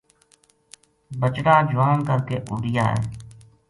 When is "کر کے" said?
2.07-2.35